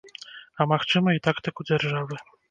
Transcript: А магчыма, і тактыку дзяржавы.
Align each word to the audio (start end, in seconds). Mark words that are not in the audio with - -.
А 0.63 0.65
магчыма, 0.71 1.13
і 1.17 1.21
тактыку 1.27 1.67
дзяржавы. 1.69 2.19